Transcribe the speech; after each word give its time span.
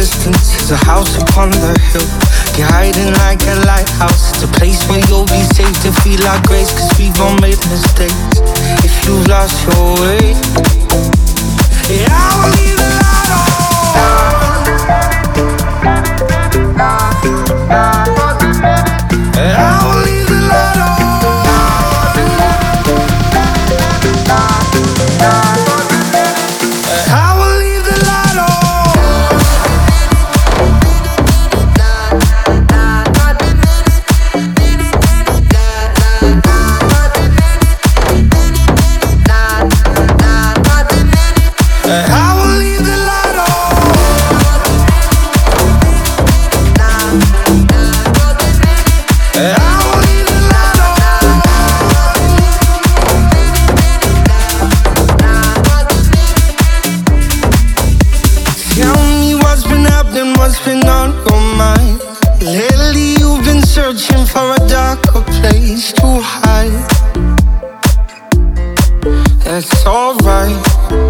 Distance, 0.00 0.56
there's 0.56 0.70
a 0.70 0.76
house 0.86 1.20
upon 1.20 1.50
the 1.50 1.76
hill. 1.92 2.08
Guiding 2.56 3.12
like 3.20 3.42
a 3.44 3.56
lighthouse. 3.68 4.30
It's 4.30 4.42
a 4.42 4.48
place 4.58 4.80
where 4.88 5.04
you'll 5.08 5.26
be 5.26 5.42
safe 5.52 5.76
to 5.82 5.92
feel 6.00 6.22
our 6.26 6.40
grace, 6.46 6.72
cause 6.72 6.90
we've 6.98 7.20
all 7.20 7.36
made 7.40 7.60
mistakes. 7.68 8.40
If 8.80 8.94
you've 9.04 9.26
lost 9.28 9.60
your 9.68 10.00
way, 10.00 10.32
yeah, 11.92 12.08
I 12.08 12.48
will 12.48 12.69
what's 60.40 60.58
been 60.64 60.86
on 60.88 61.10
your 61.26 61.40
mind. 61.56 62.00
Lately, 62.40 63.08
you've 63.20 63.44
been 63.44 63.62
searching 63.62 64.24
for 64.24 64.54
a 64.54 64.60
darker 64.66 65.22
place 65.38 65.92
to 65.92 66.08
hide. 66.22 66.88
That's 69.44 69.86
alright. 69.86 71.09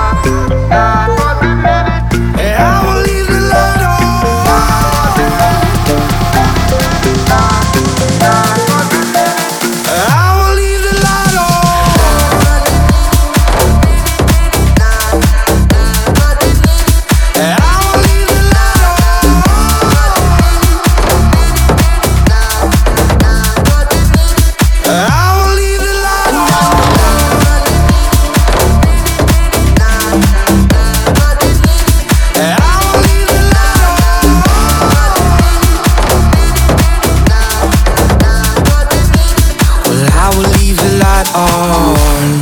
On. 41.35 42.40